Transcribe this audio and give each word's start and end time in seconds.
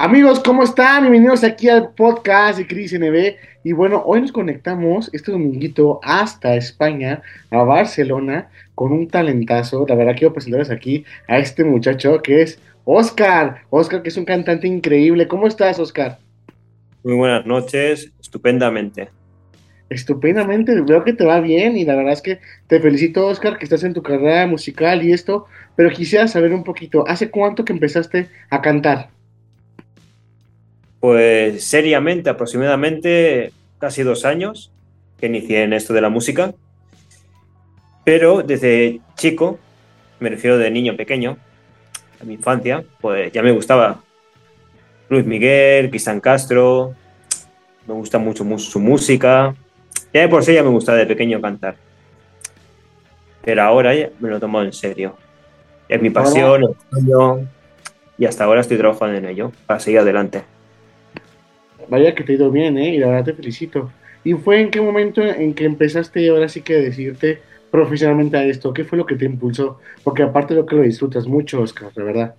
Amigos, 0.00 0.38
¿cómo 0.38 0.62
están? 0.62 1.02
Bienvenidos 1.02 1.42
aquí 1.42 1.68
al 1.68 1.92
podcast 1.92 2.56
de 2.56 2.68
Cris 2.68 2.96
NB. 2.96 3.34
Y 3.64 3.72
bueno, 3.72 4.00
hoy 4.06 4.20
nos 4.20 4.30
conectamos 4.30 5.10
este 5.12 5.32
dominguito 5.32 5.98
hasta 6.04 6.54
España, 6.54 7.20
a 7.50 7.64
Barcelona, 7.64 8.48
con 8.76 8.92
un 8.92 9.08
talentazo. 9.08 9.84
La 9.88 9.96
verdad 9.96 10.14
quiero 10.16 10.32
presentarles 10.32 10.70
aquí 10.70 11.04
a 11.26 11.38
este 11.38 11.64
muchacho 11.64 12.22
que 12.22 12.42
es 12.42 12.60
Oscar. 12.84 13.62
Oscar, 13.70 14.02
que 14.02 14.10
es 14.10 14.16
un 14.16 14.24
cantante 14.24 14.68
increíble. 14.68 15.26
¿Cómo 15.26 15.48
estás, 15.48 15.80
Oscar? 15.80 16.18
Muy 17.02 17.16
buenas 17.16 17.44
noches, 17.44 18.12
estupendamente. 18.20 19.08
Estupendamente, 19.90 20.80
veo 20.80 21.02
que 21.02 21.12
te 21.12 21.24
va 21.24 21.40
bien 21.40 21.76
y 21.76 21.84
la 21.84 21.96
verdad 21.96 22.12
es 22.12 22.22
que 22.22 22.38
te 22.68 22.78
felicito, 22.78 23.26
Oscar, 23.26 23.58
que 23.58 23.64
estás 23.64 23.82
en 23.82 23.94
tu 23.94 24.04
carrera 24.04 24.46
musical 24.46 25.02
y 25.02 25.12
esto, 25.12 25.46
pero 25.74 25.90
quisiera 25.90 26.28
saber 26.28 26.52
un 26.52 26.62
poquito, 26.62 27.02
¿hace 27.08 27.32
cuánto 27.32 27.64
que 27.64 27.72
empezaste 27.72 28.28
a 28.48 28.62
cantar? 28.62 29.17
Pues 31.00 31.64
seriamente, 31.64 32.30
aproximadamente 32.30 33.52
casi 33.78 34.02
dos 34.02 34.24
años 34.24 34.72
que 35.18 35.26
inicié 35.26 35.62
en 35.62 35.72
esto 35.72 35.94
de 35.94 36.00
la 36.00 36.08
música, 36.08 36.54
pero 38.04 38.42
desde 38.42 39.00
chico, 39.16 39.58
me 40.18 40.30
refiero 40.30 40.58
de 40.58 40.70
niño 40.70 40.96
pequeño, 40.96 41.36
a 42.20 42.24
mi 42.24 42.34
infancia, 42.34 42.84
pues 43.00 43.30
ya 43.32 43.42
me 43.42 43.52
gustaba 43.52 44.00
Luis 45.08 45.24
Miguel, 45.24 45.90
Cristian 45.90 46.20
Castro, 46.20 46.94
me 47.86 47.94
gusta 47.94 48.18
mucho 48.18 48.44
su 48.58 48.80
música, 48.80 49.54
ya 50.12 50.22
de 50.22 50.28
por 50.28 50.44
sí 50.44 50.54
ya 50.54 50.62
me 50.62 50.70
gustaba 50.70 50.98
de 50.98 51.06
pequeño 51.06 51.40
cantar. 51.40 51.76
Pero 53.44 53.62
ahora 53.62 53.94
ya 53.94 54.10
me 54.20 54.28
lo 54.28 54.36
he 54.36 54.40
tomado 54.40 54.64
en 54.64 54.72
serio. 54.72 55.16
Es 55.88 56.02
mi 56.02 56.10
pasión, 56.10 56.76
y 58.18 58.24
hasta 58.26 58.44
ahora 58.44 58.60
estoy 58.60 58.76
trabajando 58.76 59.16
en 59.16 59.26
ello 59.26 59.52
para 59.66 59.80
seguir 59.80 60.00
adelante. 60.00 60.42
Vaya 61.88 62.14
que 62.14 62.24
te 62.24 62.32
ha 62.32 62.36
ido 62.36 62.50
bien, 62.50 62.78
¿eh? 62.78 62.94
Y 62.94 62.98
la 62.98 63.08
verdad 63.08 63.26
te 63.26 63.34
felicito. 63.34 63.90
¿Y 64.24 64.34
fue 64.34 64.60
en 64.60 64.70
qué 64.70 64.80
momento 64.80 65.22
en 65.22 65.54
que 65.54 65.64
empezaste 65.64 66.28
ahora 66.28 66.48
sí 66.48 66.60
que 66.60 66.74
a 66.74 66.80
decirte 66.80 67.40
profesionalmente 67.70 68.36
a 68.36 68.44
esto? 68.44 68.72
¿Qué 68.72 68.84
fue 68.84 68.98
lo 68.98 69.06
que 69.06 69.16
te 69.16 69.24
impulsó? 69.24 69.78
Porque 70.04 70.22
aparte 70.22 70.54
de 70.54 70.60
lo 70.60 70.66
que 70.66 70.76
lo 70.76 70.82
disfrutas 70.82 71.26
mucho, 71.26 71.62
Oscar, 71.62 71.92
de 71.94 72.02
verdad. 72.02 72.34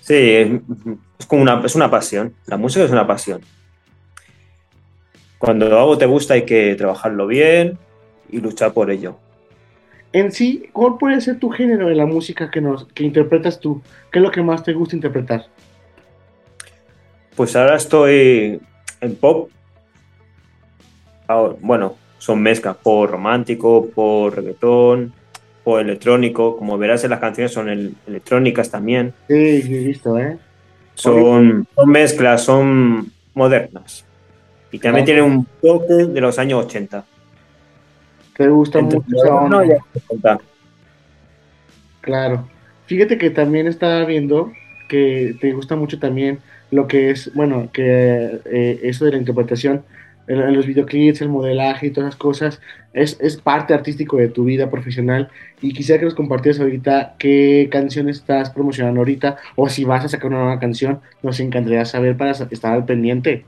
Sí, 0.00 0.14
es, 0.14 1.26
como 1.26 1.42
una, 1.42 1.60
es 1.64 1.74
una 1.74 1.90
pasión. 1.90 2.34
La 2.46 2.56
música 2.56 2.84
es 2.84 2.90
una 2.90 3.06
pasión. 3.06 3.40
Cuando 5.38 5.66
algo 5.66 5.98
te 5.98 6.06
gusta 6.06 6.34
hay 6.34 6.44
que 6.44 6.74
trabajarlo 6.74 7.26
bien 7.26 7.78
y 8.30 8.40
luchar 8.40 8.72
por 8.72 8.90
ello. 8.90 9.18
En 10.12 10.32
sí, 10.32 10.68
¿cuál 10.72 10.96
puede 10.98 11.20
ser 11.20 11.38
tu 11.38 11.50
género 11.50 11.88
de 11.88 11.94
la 11.94 12.06
música 12.06 12.50
que, 12.50 12.60
nos, 12.60 12.86
que 12.86 13.04
interpretas 13.04 13.60
tú? 13.60 13.82
¿Qué 14.10 14.18
es 14.18 14.22
lo 14.22 14.30
que 14.30 14.42
más 14.42 14.62
te 14.62 14.72
gusta 14.72 14.96
interpretar? 14.96 15.46
Pues 17.38 17.54
ahora 17.54 17.76
estoy 17.76 18.60
en 19.00 19.14
pop. 19.14 19.48
bueno, 21.60 21.94
son 22.18 22.42
mezclas 22.42 22.76
por 22.78 23.12
romántico, 23.12 23.86
por 23.94 24.34
reggaetón, 24.34 25.12
por 25.62 25.80
electrónico. 25.80 26.56
Como 26.56 26.76
verás 26.76 27.04
en 27.04 27.10
las 27.10 27.20
canciones 27.20 27.52
son 27.52 27.94
electrónicas 28.08 28.72
también. 28.72 29.14
Sí, 29.28 29.34
he 29.36 29.84
visto, 29.84 30.18
¿eh? 30.18 30.36
Son, 30.94 31.64
son 31.76 31.88
mezclas, 31.88 32.42
son 32.42 33.12
modernas. 33.34 34.04
Y 34.72 34.80
también 34.80 35.04
tiene 35.04 35.22
un 35.22 35.46
toque 35.62 35.94
de 35.94 36.20
los 36.20 36.40
años 36.40 36.64
80. 36.64 37.04
Te 38.36 38.48
gusta 38.48 38.80
mucho 38.80 39.04
esa 39.14 39.34
onda. 39.36 40.40
Claro. 42.00 42.48
Fíjate 42.86 43.16
que 43.16 43.30
también 43.30 43.68
estaba 43.68 44.04
viendo 44.06 44.50
que 44.88 45.36
te 45.40 45.52
gusta 45.52 45.76
mucho 45.76 46.00
también 46.00 46.40
lo 46.70 46.86
que 46.86 47.10
es, 47.10 47.32
bueno, 47.34 47.70
que 47.72 48.40
eh, 48.44 48.80
eso 48.82 49.04
de 49.04 49.12
la 49.12 49.18
interpretación 49.18 49.82
en, 50.26 50.54
los 50.54 50.66
videoclips, 50.66 51.22
el 51.22 51.28
modelaje 51.30 51.86
y 51.86 51.90
todas 51.90 52.08
esas 52.08 52.18
cosas, 52.18 52.60
es, 52.92 53.18
es, 53.20 53.36
parte 53.36 53.72
artístico 53.72 54.16
de 54.18 54.28
tu 54.28 54.44
vida 54.44 54.70
profesional. 54.70 55.30
Y 55.62 55.72
quisiera 55.72 55.98
que 55.98 56.04
nos 56.04 56.14
compartieras 56.14 56.60
ahorita 56.60 57.14
qué 57.18 57.68
canción 57.70 58.08
estás 58.08 58.50
promocionando 58.50 59.00
ahorita, 59.00 59.38
o 59.56 59.68
si 59.68 59.84
vas 59.84 60.04
a 60.04 60.08
sacar 60.08 60.28
una 60.28 60.40
nueva 60.40 60.60
canción, 60.60 61.00
nos 61.22 61.40
encantaría 61.40 61.84
saber 61.84 62.16
para 62.16 62.32
estar 62.32 62.72
al 62.72 62.84
pendiente 62.84 63.44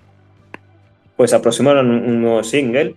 pues 1.21 1.35
aproximaron 1.35 1.91
un, 1.91 2.23
nuevo 2.23 2.43
single 2.43 2.95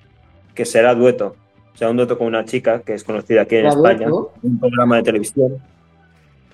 que 0.55 0.63
será 0.63 0.95
dueto. 0.95 1.35
O 1.73 1.77
sea, 1.77 1.89
un 1.89 1.97
dueto 1.97 2.17
con 2.17 2.27
una 2.27 2.45
chica 2.45 2.79
que 2.79 2.93
es 2.93 3.03
conocida 3.03 3.41
aquí 3.41 3.57
en 3.57 3.65
España, 3.65 4.07
un 4.09 4.59
programa 4.61 4.95
de 4.95 5.03
televisión. 5.03 5.57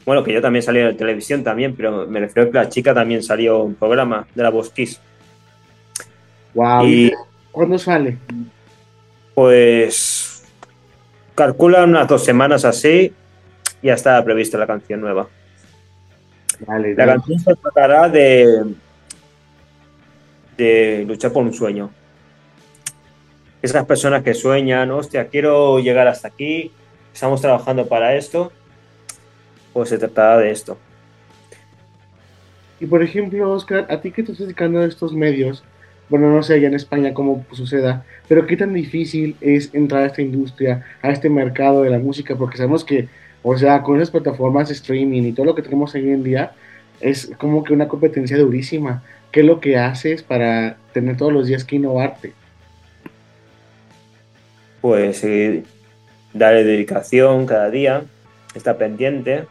Bueno, 0.10 0.24
que 0.24 0.34
yo 0.34 0.42
también 0.42 0.64
salí 0.64 0.80
en 0.80 0.98
televisión 0.98 1.44
también, 1.44 1.76
pero 1.76 2.08
me 2.08 2.20
refiero 2.20 2.50
a 2.50 2.52
que 2.52 2.58
la 2.58 2.68
chica 2.68 2.96
también 2.96 3.22
salió 3.22 3.62
un 3.62 3.76
programa 3.76 4.26
de 4.34 4.42
la 4.42 4.50
Bosquis. 4.50 5.00
Wow. 6.56 6.84
Y, 6.88 7.14
¿Cuándo 7.52 7.78
sale? 7.78 8.18
Pues 9.36 10.44
calcula 11.36 11.84
unas 11.84 12.08
dos 12.08 12.26
semanas 12.26 12.66
así 12.66 13.14
y 13.84 13.86
ya 13.86 13.94
está 13.94 14.26
prevista 14.26 14.58
la 14.58 14.66
canción 14.66 15.00
nueva. 15.00 15.28
Vale, 16.66 16.96
la 16.96 17.06
canción 17.06 17.40
se 17.42 17.54
tratará 17.54 18.10
de, 18.10 18.64
de 20.58 21.06
luchar 21.08 21.32
por 21.32 21.44
un 21.44 21.54
sueño. 21.54 21.92
Esas 23.62 23.86
personas 23.86 24.24
que 24.24 24.34
sueñan, 24.34 24.90
hostia, 24.90 25.28
quiero 25.28 25.78
llegar 25.78 26.08
hasta 26.08 26.30
aquí, 26.30 26.72
estamos 27.14 27.42
trabajando 27.42 27.86
para 27.88 28.16
esto, 28.16 28.52
pues 29.74 29.90
se 29.90 29.98
trata 29.98 30.38
de 30.38 30.52
esto. 30.52 30.78
Y 32.80 32.86
por 32.86 33.04
ejemplo, 33.04 33.52
Oscar, 33.52 33.86
a 33.90 34.00
ti 34.00 34.12
que 34.12 34.24
te 34.24 34.32
estás 34.32 34.48
dedicando 34.48 34.80
a 34.80 34.86
estos 34.86 35.14
medios, 35.14 35.64
bueno, 36.08 36.34
no 36.34 36.42
sé 36.42 36.56
allá 36.56 36.68
en 36.68 36.74
España 36.74 37.14
cómo 37.14 37.46
suceda, 37.52 38.06
pero 38.28 38.48
qué 38.48 38.58
tan 38.58 38.74
difícil 38.74 39.36
es 39.42 39.74
entrar 39.74 40.04
a 40.04 40.08
esta 40.08 40.22
industria, 40.22 40.86
a 41.02 41.12
este 41.12 41.30
mercado 41.30 41.84
de 41.84 41.90
la 41.90 42.00
música, 42.00 42.36
porque 42.36 42.58
sabemos 42.58 42.84
que, 42.84 43.08
o 43.44 43.58
sea, 43.58 43.84
con 43.84 43.98
esas 43.98 44.12
plataformas 44.12 44.70
de 44.70 44.74
streaming 44.76 45.24
y 45.24 45.34
todo 45.34 45.46
lo 45.46 45.56
que 45.56 45.62
tenemos 45.62 45.94
hoy 45.94 46.10
en 46.10 46.24
día, 46.24 46.54
es 47.02 47.32
como 47.38 47.64
que 47.64 47.74
una 47.74 47.88
competencia 47.88 48.38
durísima. 48.38 49.04
¿Qué 49.32 49.42
es 49.42 49.46
lo 49.46 49.60
que 49.60 49.78
haces 49.78 50.24
para 50.24 50.78
tener 50.94 51.18
todos 51.18 51.32
los 51.32 51.48
días 51.48 51.64
que 51.64 51.76
innovarte? 51.76 52.34
Pues 54.82 55.24
eh, 55.24 55.64
darle 56.34 56.64
dedicación 56.64 57.46
cada 57.46 57.70
día, 57.70 58.04
estar 58.56 58.78
pendiente 58.78 59.46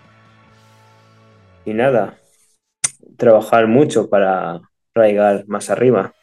y 1.69 1.75
nada, 1.75 2.17
trabajar 3.17 3.67
mucho 3.67 4.09
para 4.09 4.63
llegar 4.95 5.45
más 5.47 5.69
arriba. 5.71 6.15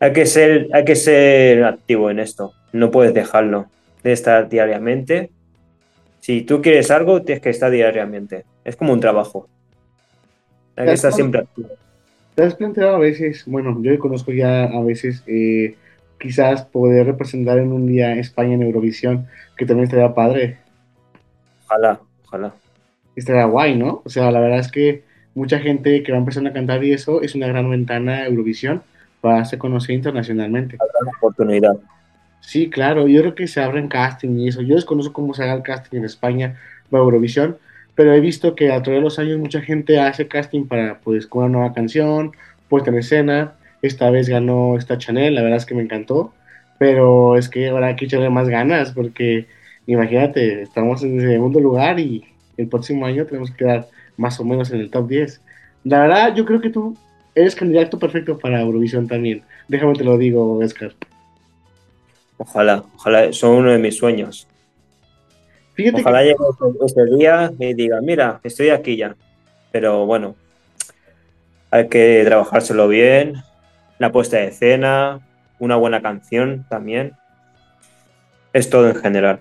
Hay 0.00 0.12
que 0.12 0.26
ser, 0.26 0.68
hay 0.72 0.84
que 0.84 0.96
ser 0.96 1.64
activo 1.64 2.10
en 2.10 2.18
esto, 2.18 2.54
no 2.72 2.90
puedes 2.90 3.12
dejarlo, 3.12 3.66
de 4.02 4.12
estar 4.12 4.48
diariamente. 4.48 5.30
Si 6.20 6.42
tú 6.42 6.62
quieres 6.62 6.90
algo, 6.90 7.22
tienes 7.22 7.42
que 7.42 7.50
estar 7.50 7.70
diariamente. 7.70 8.44
Es 8.64 8.76
como 8.76 8.92
un 8.92 9.00
trabajo. 9.00 9.48
Hay 10.76 10.86
que 10.86 10.92
estar 10.92 11.12
siempre 11.12 11.40
activo. 11.40 11.68
¿Te 12.34 12.44
has 12.44 12.54
planteado 12.54 12.96
a 12.96 12.98
veces, 13.00 13.44
bueno, 13.46 13.76
yo 13.82 13.98
conozco 13.98 14.32
ya 14.32 14.64
a 14.64 14.80
veces, 14.82 15.24
eh, 15.26 15.76
quizás 16.18 16.64
poder 16.64 17.06
representar 17.06 17.58
en 17.58 17.72
un 17.72 17.86
día 17.86 18.14
España 18.14 18.54
en 18.54 18.62
Eurovisión, 18.62 19.26
que 19.56 19.66
también 19.66 19.84
estaría 19.84 20.14
padre? 20.14 20.58
Ojalá, 21.64 22.00
ojalá. 22.24 22.54
Estaría 23.18 23.44
guay, 23.44 23.76
¿no? 23.76 24.02
O 24.04 24.08
sea, 24.08 24.30
la 24.30 24.40
verdad 24.40 24.60
es 24.60 24.70
que 24.70 25.02
mucha 25.34 25.58
gente 25.58 26.02
que 26.02 26.12
va 26.12 26.18
empezando 26.18 26.50
a 26.50 26.52
cantar 26.52 26.82
y 26.84 26.92
eso 26.92 27.22
es 27.22 27.34
una 27.34 27.48
gran 27.48 27.68
ventana 27.70 28.18
a 28.18 28.26
Eurovisión 28.26 28.82
para 29.20 29.44
ser 29.44 29.58
conocida 29.58 29.94
internacionalmente. 29.94 30.76
Una 31.00 31.10
oportunidad. 31.18 31.76
Sí, 32.40 32.70
claro, 32.70 33.08
yo 33.08 33.20
creo 33.20 33.34
que 33.34 33.48
se 33.48 33.60
abren 33.60 33.88
casting 33.88 34.38
y 34.38 34.48
eso. 34.48 34.62
Yo 34.62 34.76
desconozco 34.76 35.12
cómo 35.12 35.34
se 35.34 35.42
haga 35.42 35.54
el 35.54 35.62
casting 35.62 35.98
en 35.98 36.04
España 36.04 36.56
para 36.90 37.02
Eurovisión, 37.02 37.58
pero 37.94 38.12
he 38.12 38.20
visto 38.20 38.54
que 38.54 38.70
a 38.70 38.82
través 38.82 39.00
de 39.00 39.04
los 39.04 39.18
años 39.18 39.38
mucha 39.38 39.60
gente 39.60 39.98
hace 39.98 40.28
casting 40.28 40.66
para, 40.66 41.00
pues, 41.00 41.26
con 41.26 41.44
una 41.44 41.52
nueva 41.58 41.74
canción, 41.74 42.32
puesta 42.68 42.90
en 42.90 42.98
escena. 42.98 43.54
Esta 43.82 44.10
vez 44.10 44.28
ganó 44.28 44.76
esta 44.76 44.98
Chanel, 44.98 45.34
la 45.34 45.42
verdad 45.42 45.58
es 45.58 45.66
que 45.66 45.74
me 45.74 45.82
encantó, 45.82 46.32
pero 46.78 47.36
es 47.36 47.48
que 47.48 47.68
ahora 47.68 47.88
hay 47.88 47.96
que 47.96 48.04
echarle 48.04 48.30
más 48.30 48.48
ganas, 48.48 48.92
porque 48.92 49.46
imagínate, 49.86 50.62
estamos 50.62 51.02
en 51.02 51.20
el 51.20 51.28
segundo 51.28 51.60
lugar 51.60 51.98
y 51.98 52.24
el 52.58 52.68
próximo 52.68 53.06
año 53.06 53.24
tenemos 53.24 53.50
que 53.50 53.56
quedar 53.58 53.88
más 54.18 54.38
o 54.40 54.44
menos 54.44 54.70
en 54.70 54.80
el 54.80 54.90
top 54.90 55.08
10. 55.08 55.40
La 55.84 56.00
verdad, 56.00 56.34
yo 56.34 56.44
creo 56.44 56.60
que 56.60 56.70
tú 56.70 56.96
eres 57.34 57.54
candidato 57.54 57.98
perfecto 57.98 58.38
para 58.38 58.60
Eurovisión 58.60 59.08
también. 59.08 59.42
Déjame 59.68 59.94
te 59.94 60.04
lo 60.04 60.18
digo, 60.18 60.58
Oscar. 60.58 60.92
Ojalá, 62.36 62.84
ojalá, 62.96 63.32
son 63.32 63.56
uno 63.56 63.70
de 63.70 63.78
mis 63.78 63.96
sueños. 63.96 64.46
Ojalá 65.94 66.22
llegue 66.22 66.36
ese 66.84 67.04
día 67.16 67.52
y 67.58 67.74
diga, 67.74 68.00
mira, 68.00 68.40
estoy 68.42 68.70
aquí 68.70 68.96
ya. 68.96 69.14
Pero 69.70 70.06
bueno, 70.06 70.34
hay 71.70 71.88
que 71.88 72.22
trabajárselo 72.24 72.88
bien, 72.88 73.34
la 73.98 74.10
puesta 74.10 74.38
de 74.38 74.48
escena, 74.48 75.20
una 75.60 75.76
buena 75.76 76.02
canción 76.02 76.66
también. 76.68 77.12
Es 78.52 78.70
todo 78.70 78.88
en 78.88 78.96
general. 78.96 79.40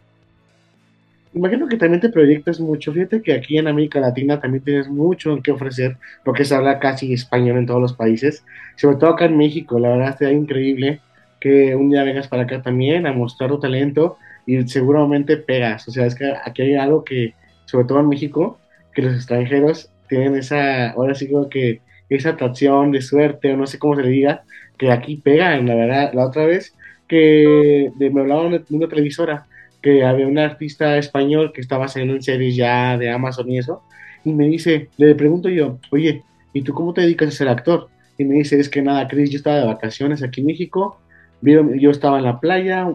Imagino 1.33 1.67
que 1.67 1.77
también 1.77 2.01
te 2.01 2.09
proyectas 2.09 2.59
mucho. 2.59 2.93
Fíjate 2.93 3.21
que 3.21 3.33
aquí 3.33 3.57
en 3.57 3.67
América 3.67 3.99
Latina 3.99 4.39
también 4.39 4.63
tienes 4.63 4.87
mucho 4.87 5.33
en 5.33 5.41
qué 5.41 5.51
ofrecer, 5.51 5.97
porque 6.23 6.45
se 6.45 6.55
habla 6.55 6.79
casi 6.79 7.13
español 7.13 7.57
en 7.57 7.65
todos 7.65 7.81
los 7.81 7.93
países, 7.93 8.43
sobre 8.75 8.97
todo 8.97 9.11
acá 9.11 9.25
en 9.25 9.37
México. 9.37 9.79
La 9.79 9.89
verdad, 9.89 10.09
está 10.09 10.31
increíble 10.31 11.01
que 11.39 11.75
un 11.75 11.89
día 11.89 12.03
vengas 12.03 12.27
para 12.27 12.43
acá 12.43 12.61
también 12.61 13.05
a 13.05 13.13
mostrar 13.13 13.49
tu 13.49 13.59
talento 13.59 14.17
y 14.45 14.67
seguramente 14.67 15.37
pegas. 15.37 15.87
O 15.87 15.91
sea, 15.91 16.05
es 16.05 16.15
que 16.15 16.33
aquí 16.43 16.63
hay 16.63 16.75
algo 16.75 17.03
que, 17.03 17.33
sobre 17.65 17.85
todo 17.85 17.99
en 17.99 18.09
México, 18.09 18.59
que 18.93 19.01
los 19.03 19.13
extranjeros 19.13 19.91
tienen 20.07 20.35
esa, 20.35 20.91
ahora 20.91 21.13
sí 21.13 21.27
creo 21.27 21.49
que 21.49 21.81
esa 22.09 22.29
atracción 22.29 22.91
de 22.91 23.01
suerte, 23.01 23.53
o 23.53 23.57
no 23.57 23.67
sé 23.67 23.77
cómo 23.77 23.95
se 23.95 24.03
le 24.03 24.09
diga, 24.09 24.43
que 24.77 24.91
aquí 24.91 25.17
pegan, 25.17 25.67
la 25.67 25.75
verdad. 25.75 26.13
La 26.13 26.25
otra 26.25 26.45
vez 26.45 26.73
que 27.07 27.91
me 27.97 28.21
hablaban 28.21 28.51
de 28.51 28.63
una 28.69 28.87
televisora 28.87 29.45
que 29.87 30.03
había 30.03 30.27
un 30.27 30.37
artista 30.37 30.97
español 30.97 31.53
que 31.53 31.61
estaba 31.61 31.87
saliendo 31.87 32.15
en 32.15 32.21
series 32.21 32.57
ya 32.57 32.97
de 32.97 33.09
Amazon 33.09 33.49
y 33.49 33.57
eso, 33.57 33.83
y 34.25 34.33
me 34.33 34.45
dice, 34.45 34.89
le 34.97 35.15
pregunto 35.15 35.47
yo, 35.47 35.79
oye, 35.91 36.23
¿y 36.51 36.61
tú 36.61 36.73
cómo 36.73 36.93
te 36.93 37.01
dedicas 37.01 37.29
a 37.29 37.31
ser 37.31 37.47
actor? 37.47 37.87
Y 38.17 38.25
me 38.25 38.35
dice, 38.35 38.59
es 38.59 38.67
que 38.67 38.81
nada, 38.81 39.07
Chris, 39.07 39.29
yo 39.29 39.37
estaba 39.37 39.59
de 39.59 39.65
vacaciones 39.65 40.21
aquí 40.21 40.41
en 40.41 40.47
México, 40.47 40.99
yo 41.41 41.89
estaba 41.89 42.17
en 42.17 42.25
la 42.25 42.41
playa, 42.41 42.85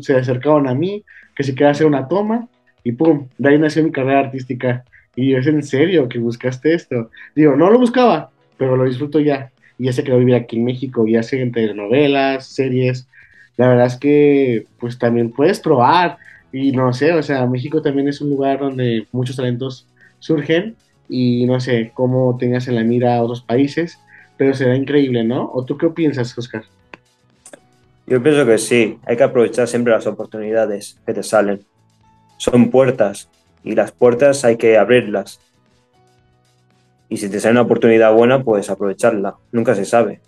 se 0.00 0.14
acercaron 0.14 0.68
a 0.68 0.74
mí, 0.74 1.04
que 1.34 1.42
se 1.42 1.54
quería 1.54 1.70
hacer 1.70 1.86
una 1.86 2.06
toma, 2.06 2.48
y 2.84 2.92
pum, 2.92 3.28
de 3.38 3.48
ahí 3.48 3.58
nació 3.58 3.82
mi 3.82 3.90
carrera 3.90 4.20
artística. 4.20 4.84
Y 5.16 5.34
¿es 5.34 5.46
en 5.46 5.62
serio 5.62 6.06
que 6.06 6.18
buscaste 6.18 6.74
esto? 6.74 7.08
Digo, 7.34 7.56
no 7.56 7.70
lo 7.70 7.78
buscaba, 7.78 8.30
pero 8.58 8.76
lo 8.76 8.84
disfruto 8.84 9.20
ya. 9.20 9.52
Y 9.78 9.84
ya 9.84 9.94
sé 9.94 10.04
que 10.04 10.10
lo 10.10 10.18
vivir 10.18 10.34
aquí 10.34 10.56
en 10.58 10.64
México, 10.64 11.06
ya 11.06 11.22
sé 11.22 11.40
entre 11.40 11.72
novelas, 11.72 12.46
series. 12.46 13.08
La 13.56 13.68
verdad 13.68 13.86
es 13.86 13.96
que, 13.96 14.66
pues 14.78 14.98
también 14.98 15.30
puedes 15.30 15.60
probar. 15.60 16.18
Y 16.52 16.72
no 16.72 16.92
sé, 16.92 17.12
o 17.12 17.22
sea, 17.22 17.46
México 17.46 17.80
también 17.80 18.08
es 18.08 18.20
un 18.20 18.30
lugar 18.30 18.60
donde 18.60 19.06
muchos 19.10 19.36
talentos 19.36 19.86
surgen. 20.18 20.76
Y 21.08 21.46
no 21.46 21.60
sé 21.60 21.90
cómo 21.94 22.36
tengas 22.38 22.68
en 22.68 22.76
la 22.76 22.84
mira 22.84 23.16
a 23.16 23.22
otros 23.22 23.42
países, 23.42 23.98
pero 24.36 24.54
será 24.54 24.76
increíble, 24.76 25.24
¿no? 25.24 25.50
¿O 25.52 25.64
tú 25.64 25.76
qué 25.76 25.88
piensas, 25.88 26.36
Oscar? 26.38 26.64
Yo 28.06 28.22
pienso 28.22 28.46
que 28.46 28.58
sí, 28.58 28.98
hay 29.06 29.16
que 29.16 29.22
aprovechar 29.22 29.68
siempre 29.68 29.92
las 29.92 30.06
oportunidades 30.06 30.98
que 31.06 31.14
te 31.14 31.22
salen. 31.22 31.60
Son 32.36 32.70
puertas 32.70 33.28
y 33.64 33.74
las 33.74 33.92
puertas 33.92 34.44
hay 34.44 34.56
que 34.56 34.76
abrirlas. 34.76 35.40
Y 37.08 37.18
si 37.18 37.28
te 37.28 37.40
sale 37.40 37.52
una 37.52 37.62
oportunidad 37.62 38.12
buena, 38.12 38.42
pues 38.42 38.70
aprovecharla. 38.70 39.36
Nunca 39.52 39.74
se 39.74 39.84
sabe. 39.84 40.20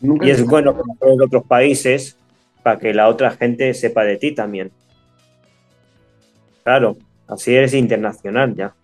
y 0.00 0.30
es 0.30 0.44
bueno 0.44 0.76
conocer 0.76 1.20
otros 1.22 1.44
países 1.44 2.16
para 2.62 2.78
que 2.78 2.94
la 2.94 3.08
otra 3.08 3.30
gente 3.32 3.72
sepa 3.74 4.04
de 4.04 4.16
ti 4.16 4.32
también. 4.32 4.70
Claro, 6.62 6.96
así 7.26 7.54
eres 7.54 7.74
internacional 7.74 8.54
ya. 8.54 8.74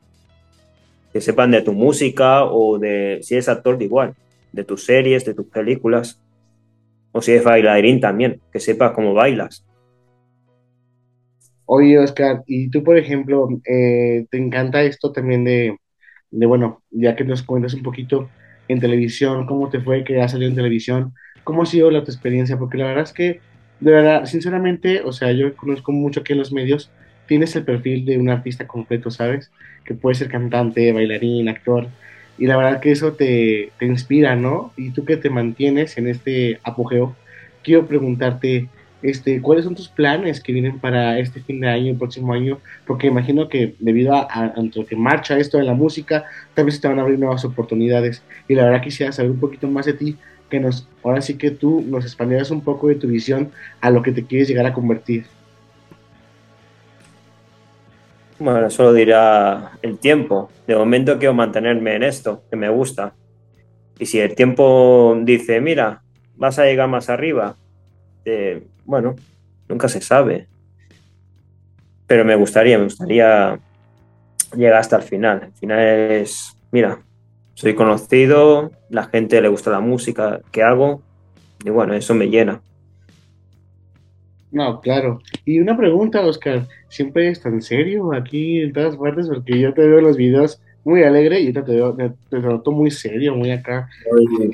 Que 1.13 1.21
sepan 1.21 1.51
de 1.51 1.63
tu 1.63 1.73
música 1.73 2.45
o 2.45 2.79
de 2.79 3.21
si 3.23 3.35
eres 3.35 3.49
actor 3.49 3.79
de 3.79 3.85
igual, 3.85 4.15
de 4.53 4.65
tus 4.65 4.85
series, 4.85 5.25
de 5.25 5.35
tus 5.35 5.47
películas. 5.47 6.21
O 7.13 7.23
si 7.23 7.33
eres 7.33 7.45
bailarín 7.45 8.01
también, 8.01 8.41
que 8.53 8.61
sepas 8.61 8.93
cómo 8.93 9.15
bailas. 9.15 9.65
Oye, 11.71 11.99
Oscar, 11.99 12.43
y 12.47 12.71
tú, 12.71 12.83
por 12.83 12.97
ejemplo, 12.97 13.49
eh, 13.67 14.27
¿te 14.31 14.39
encanta 14.39 14.83
esto 14.83 15.13
también 15.13 15.45
de, 15.45 15.77
de, 16.31 16.47
bueno, 16.47 16.83
ya 16.91 17.15
que 17.15 17.25
nos 17.25 17.43
cuentas 17.43 17.75
un 17.75 17.83
poquito 17.83 18.31
en 18.69 18.81
televisión, 18.81 19.47
cómo 19.47 19.69
te 19.69 19.81
fue 19.81 20.03
que 20.03 20.21
has 20.21 20.33
salido 20.33 20.49
en 20.49 20.57
televisión? 20.57 21.13
¿Cómo 21.45 21.63
ha 21.63 21.67
sido 21.67 21.91
la 21.91 22.05
tu 22.05 22.11
experiencia? 22.11 22.59
Porque 22.59 22.79
la 22.79 22.87
verdad 22.87 23.05
es 23.05 23.13
que, 23.13 23.41
de 23.81 23.93
verdad, 23.93 24.27
sinceramente, 24.27 25.03
o 25.05 25.13
sea, 25.13 25.33
yo 25.33 25.55
conozco 25.55 25.93
mucho 25.93 26.21
aquí 26.21 26.33
en 26.33 26.39
los 26.39 26.53
medios, 26.53 26.91
tienes 27.27 27.55
el 27.57 27.65
perfil 27.65 28.05
de 28.05 28.19
un 28.19 28.29
artista 28.31 28.67
completo, 28.67 29.11
¿sabes? 29.11 29.51
Que 29.85 29.95
puede 29.95 30.17
ser 30.17 30.29
cantante, 30.29 30.93
bailarín, 30.93 31.49
actor, 31.49 31.89
y 32.39 32.47
la 32.47 32.57
verdad 32.57 32.81
que 32.81 32.93
eso 32.93 33.13
te, 33.13 33.73
te 33.79 33.87
inspira, 33.87 34.37
¿no? 34.37 34.73
Y 34.77 34.91
tú 34.91 35.05
que 35.05 35.17
te 35.17 35.29
mantienes 35.31 35.99
en 35.99 36.09
este 36.09 36.61
apogeo, 36.63 37.17
quiero 37.63 37.87
preguntarte, 37.87 38.69
este, 39.03 39.41
¿cuáles 39.41 39.65
son 39.65 39.75
tus 39.75 39.89
planes 39.89 40.41
que 40.41 40.53
vienen 40.53 40.79
para 40.79 41.19
este 41.19 41.41
fin 41.41 41.61
de 41.61 41.69
año, 41.69 41.91
el 41.91 41.99
próximo 41.99 42.33
año? 42.33 42.59
Porque 42.87 43.09
imagino 43.09 43.49
que 43.49 43.75
debido 43.79 44.15
a, 44.15 44.29
a, 44.31 44.55
que 44.89 44.97
marcha 44.97 45.39
esto 45.39 45.59
de 45.59 45.65
la 45.65 45.75
música, 45.75 46.25
tal 46.55 46.67
vez 46.67 46.81
te 46.81 46.89
van 46.89 46.99
a 46.99 47.03
abrir 47.03 47.19
nuevas 47.19 47.45
oportunidades. 47.45 48.23
Y 48.49 48.55
la 48.55 48.65
verdad 48.65 48.83
quisiera 48.83 49.13
saber 49.13 49.33
un 49.33 49.41
poquito 49.41 49.69
más 49.69 49.87
de 49.87 49.93
ti, 49.93 50.17
que 50.49 50.61
nos, 50.61 50.89
ahora 51.03 51.21
sí 51.21 51.37
que 51.37 51.51
tú 51.51 51.85
nos 51.87 52.05
expandieras 52.05 52.51
un 52.51 52.63
poco 52.63 52.89
de 52.89 52.95
tu 52.95 53.07
visión 53.07 53.51
a 53.81 53.91
lo 53.91 54.03
que 54.03 54.13
te 54.13 54.25
quieres 54.25 54.49
llegar 54.49 54.67
a 54.67 54.73
convertir. 54.73 55.27
Bueno, 58.39 58.71
solo 58.71 58.93
dirá 58.93 59.73
el 59.83 59.99
tiempo. 59.99 60.51
De 60.67 60.77
momento 60.77 61.19
quiero 61.19 61.35
mantenerme 61.35 61.97
en 61.97 62.05
esto, 62.05 62.45
que 62.49 62.57
me 62.57 62.69
gusta. 62.69 63.15
Y 63.99 64.07
si 64.07 64.21
el 64.21 64.35
tiempo 64.35 65.19
dice, 65.23 65.61
mira, 65.61 66.03
vas 66.37 66.59
a 66.59 66.65
llegar 66.65 66.89
más 66.89 67.11
arriba, 67.11 67.57
eh, 68.25 68.63
bueno, 68.85 69.17
nunca 69.69 69.89
se 69.89 70.01
sabe. 70.01 70.47
Pero 72.07 72.25
me 72.25 72.37
gustaría, 72.37 72.79
me 72.79 72.85
gustaría 72.85 73.59
llegar 74.55 74.79
hasta 74.79 74.97
el 74.97 75.03
final. 75.03 75.43
El 75.47 75.53
final 75.53 75.81
es, 75.81 76.57
mira, 76.71 77.01
soy 77.59 77.75
conocido, 77.75 78.71
la 78.89 79.09
gente 79.09 79.43
le 79.43 79.49
gusta 79.49 79.73
la 79.73 79.81
música 79.81 80.41
que 80.53 80.63
hago 80.63 81.03
y 81.65 81.71
bueno, 81.71 81.93
eso 81.95 82.15
me 82.15 82.29
llena. 82.29 82.61
No, 84.53 84.81
claro. 84.81 85.19
Y 85.45 85.59
una 85.59 85.77
pregunta, 85.77 86.25
Oscar, 86.25 86.69
¿siempre 86.87 87.29
es 87.29 87.43
tan 87.43 87.61
serio 87.61 88.13
aquí 88.15 88.61
en 88.61 88.73
todas 88.73 88.97
partes? 88.97 89.27
Porque 89.27 89.59
yo 89.59 89.75
te 89.75 89.85
veo 89.85 89.99
en 89.99 90.05
los 90.05 90.17
videos 90.17 90.63
muy 90.85 91.03
alegre 91.03 91.41
y 91.41 91.53
yo 91.53 91.65
te, 91.65 91.73
veo, 91.73 91.97
te, 91.97 92.13
te 92.31 92.39
noto 92.39 92.71
muy 92.71 92.93
serio, 92.93 93.35
muy 93.35 93.51
acá. 93.51 93.89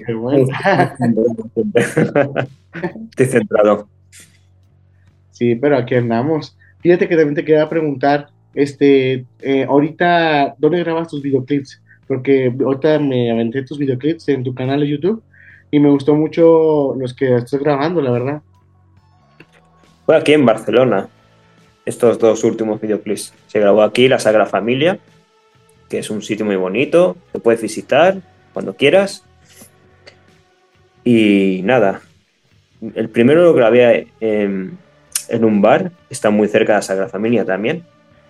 Qué 0.07 0.15
bueno. 0.15 0.47
Estoy 3.11 3.27
centrado. 3.27 3.87
Sí, 5.31 5.57
pero 5.57 5.77
aquí 5.77 5.95
andamos. 5.95 6.57
Fíjate 6.81 7.07
que 7.07 7.17
también 7.17 7.35
te 7.35 7.45
quería 7.45 7.69
preguntar, 7.69 8.29
este, 8.55 9.27
eh, 9.43 9.65
ahorita, 9.69 10.55
¿dónde 10.57 10.79
grabas 10.79 11.09
tus 11.09 11.21
videoclips? 11.21 11.84
Porque 12.07 12.53
ahorita 12.59 12.99
me 12.99 13.31
aventé 13.31 13.63
tus 13.63 13.79
videoclips 13.79 14.29
en 14.29 14.45
tu 14.45 14.55
canal 14.55 14.81
de 14.81 14.89
YouTube 14.89 15.23
y 15.71 15.81
me 15.81 15.91
gustó 15.91 16.15
mucho 16.15 16.95
los 16.99 17.15
que 17.15 17.37
estás 17.37 17.61
grabando, 17.61 18.01
la 18.01 18.11
verdad. 18.11 18.43
Fue 20.07 20.17
aquí 20.17 20.33
en 20.33 20.45
Barcelona, 20.45 21.09
estos 21.87 22.19
dos 22.19 22.45
últimos 22.45 22.81
videoclips. 22.81 23.33
Se 23.47 23.59
grabó 23.59 23.83
aquí 23.83 24.07
la 24.07 24.19
Sagrada 24.19 24.47
Familia, 24.47 24.99
que 25.89 25.99
es 25.99 26.11
un 26.11 26.23
sitio 26.23 26.45
muy 26.45 26.57
bonito, 26.57 27.17
te 27.33 27.41
puedes 27.41 27.63
visitar 27.63 28.19
cuando 28.53 28.75
quieras. 28.75 29.25
Y 31.05 31.61
nada, 31.65 32.03
el 32.95 33.09
primero 33.09 33.43
lo 33.43 33.55
grabé 33.55 34.09
en, 34.21 34.79
un 35.43 35.63
bar, 35.63 35.93
está 36.11 36.31
muy 36.31 36.49
cerca 36.49 36.73
de 36.73 36.79
la 36.79 36.83
Sagrada 36.83 37.09
Familia 37.09 37.45
también, 37.45 37.85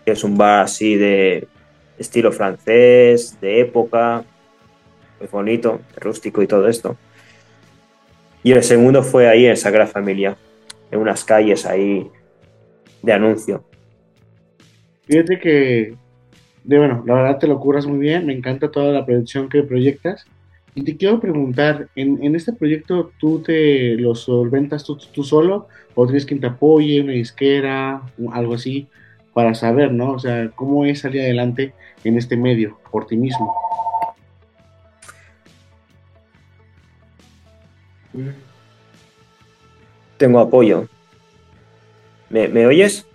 que 0.04 0.12
es 0.12 0.24
un 0.24 0.36
bar 0.36 0.60
así 0.60 0.96
de 0.96 1.48
estilo 1.98 2.32
francés, 2.32 3.38
de 3.40 3.60
época, 3.60 4.24
muy 5.20 5.28
bonito, 5.28 5.80
rústico 5.96 6.42
y 6.42 6.46
todo 6.46 6.68
esto. 6.68 6.96
Y 8.42 8.52
el 8.52 8.62
segundo 8.62 9.02
fue 9.02 9.28
ahí 9.28 9.46
en 9.46 9.56
Sagrada 9.56 9.90
Familia, 9.90 10.36
en 10.90 11.00
unas 11.00 11.24
calles 11.24 11.64
ahí 11.64 12.10
de 13.02 13.12
anuncio. 13.12 13.64
Fíjate 15.06 15.38
que, 15.38 15.94
bueno, 16.64 17.02
la 17.06 17.14
verdad 17.14 17.38
te 17.38 17.46
lo 17.46 17.58
curas 17.60 17.86
muy 17.86 17.98
bien, 17.98 18.26
me 18.26 18.32
encanta 18.32 18.70
toda 18.70 18.92
la 18.92 19.04
producción 19.04 19.48
que 19.48 19.62
proyectas. 19.62 20.26
Y 20.74 20.82
te 20.82 20.96
quiero 20.96 21.20
preguntar, 21.20 21.88
¿en, 21.94 22.22
en 22.22 22.34
este 22.34 22.52
proyecto 22.52 23.12
tú 23.18 23.40
te 23.40 23.94
lo 23.96 24.14
solventas 24.14 24.84
tú, 24.84 24.96
tú, 24.96 25.22
solo 25.22 25.68
o 25.94 26.04
tienes 26.06 26.26
quien 26.26 26.40
te 26.40 26.48
apoye, 26.48 27.00
una 27.00 27.12
disquera, 27.12 28.02
algo 28.32 28.54
así, 28.54 28.88
para 29.34 29.54
saber, 29.54 29.92
¿no? 29.92 30.12
O 30.12 30.18
sea, 30.18 30.50
¿cómo 30.54 30.84
es 30.86 31.00
salir 31.00 31.20
adelante 31.20 31.74
en 32.04 32.16
este 32.16 32.36
medio 32.36 32.78
por 32.90 33.06
ti 33.06 33.16
mismo? 33.16 33.54
Tengo 40.16 40.38
apoyo. 40.38 40.88
¿Me, 42.30 42.48
¿me 42.48 42.66
oyes? 42.66 43.06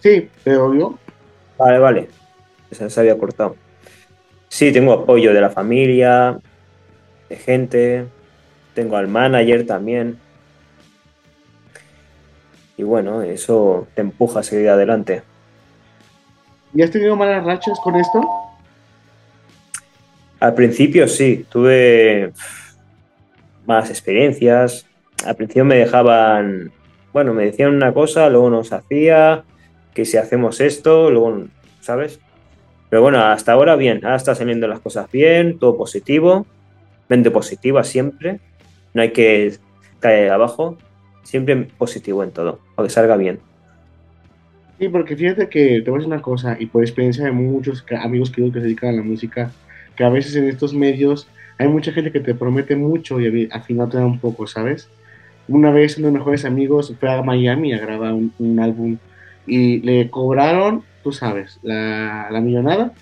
Sí, 0.00 0.28
te 0.42 0.56
oigo. 0.56 0.98
Vale, 1.56 1.78
vale. 1.78 2.08
Se 2.70 3.00
había 3.00 3.16
cortado. 3.16 3.56
Sí, 4.48 4.72
tengo 4.72 4.92
apoyo 4.92 5.32
de 5.32 5.40
la 5.40 5.50
familia, 5.50 6.38
de 7.28 7.36
gente. 7.36 8.06
Tengo 8.74 8.96
al 8.96 9.06
manager 9.06 9.64
también. 9.64 10.18
Y 12.76 12.82
bueno, 12.82 13.22
eso 13.22 13.86
te 13.94 14.00
empuja 14.00 14.40
a 14.40 14.42
seguir 14.42 14.68
adelante. 14.68 15.22
¿Y 16.74 16.82
has 16.82 16.90
tenido 16.90 17.14
malas 17.14 17.44
rachas 17.44 17.78
con 17.80 17.94
esto? 17.94 18.20
Al 20.40 20.54
principio 20.54 21.06
sí, 21.06 21.46
tuve 21.48 22.32
malas 23.64 23.90
experiencias. 23.90 24.86
Al 25.24 25.36
principio 25.36 25.64
me 25.64 25.76
dejaban, 25.76 26.72
bueno, 27.12 27.32
me 27.32 27.44
decían 27.44 27.74
una 27.74 27.94
cosa, 27.94 28.28
luego 28.28 28.50
no 28.50 28.64
se 28.64 28.74
hacía, 28.74 29.44
que 29.94 30.04
si 30.04 30.16
hacemos 30.16 30.60
esto, 30.60 31.10
luego, 31.10 31.44
¿sabes? 31.80 32.20
Pero 32.90 33.02
bueno, 33.02 33.24
hasta 33.24 33.52
ahora 33.52 33.76
bien, 33.76 34.04
ahora 34.04 34.16
están 34.16 34.36
saliendo 34.36 34.66
las 34.66 34.80
cosas 34.80 35.10
bien, 35.10 35.58
todo 35.58 35.76
positivo, 35.76 36.46
mente 37.08 37.30
positiva 37.30 37.84
siempre, 37.84 38.40
no 38.92 39.02
hay 39.02 39.12
que 39.12 39.56
caer 40.00 40.30
abajo, 40.30 40.76
siempre 41.22 41.56
positivo 41.78 42.22
en 42.22 42.32
todo, 42.32 42.58
para 42.74 42.86
que 42.86 42.92
salga 42.92 43.16
bien. 43.16 43.40
Sí, 44.78 44.88
porque 44.88 45.16
fíjate 45.16 45.48
que 45.48 45.80
te 45.82 45.90
voy 45.90 45.98
a 45.98 46.00
decir 46.00 46.12
una 46.12 46.22
cosa, 46.22 46.56
y 46.58 46.66
por 46.66 46.82
experiencia 46.82 47.24
de 47.24 47.32
muchos 47.32 47.84
amigos 48.02 48.30
que 48.30 48.42
se 48.42 48.60
dedican 48.60 48.90
a 48.90 48.92
la 48.92 49.02
música, 49.02 49.52
que 49.94 50.04
a 50.04 50.08
veces 50.08 50.34
en 50.34 50.48
estos 50.48 50.74
medios 50.74 51.28
hay 51.58 51.68
mucha 51.68 51.92
gente 51.92 52.10
que 52.10 52.20
te 52.20 52.34
promete 52.34 52.74
mucho 52.74 53.20
y 53.20 53.48
al 53.50 53.62
final 53.62 53.88
te 53.88 53.98
da 53.98 54.06
un 54.06 54.18
poco, 54.18 54.46
¿sabes? 54.48 54.88
Una 55.46 55.70
vez 55.70 55.98
uno 55.98 56.08
de 56.08 56.12
mis 56.12 56.20
mejores 56.20 56.44
amigos 56.44 56.92
fue 56.98 57.10
a 57.10 57.22
Miami 57.22 57.72
a 57.72 57.78
grabar 57.78 58.14
un, 58.14 58.58
álbum 58.58 58.96
y 59.46 59.80
le 59.80 60.10
cobraron, 60.10 60.82
tú 61.04 61.12
sabes, 61.12 61.60
la, 61.62 62.28
la, 62.30 62.40
millonada 62.40 62.92